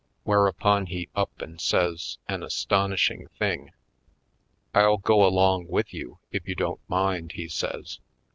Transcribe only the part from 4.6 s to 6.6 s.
"I'll go along with you if you